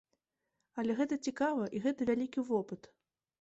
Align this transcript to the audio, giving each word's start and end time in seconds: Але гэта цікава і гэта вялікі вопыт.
Але 0.83 0.95
гэта 1.01 1.17
цікава 1.31 1.67
і 1.77 1.83
гэта 1.85 2.09
вялікі 2.11 2.47
вопыт. 2.49 2.91